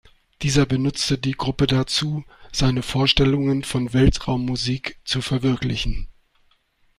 [0.41, 6.07] Dieser benutzte die Gruppe dazu, seine Vorstellungen von „Weltraum-Musik“ zu verwirklichen.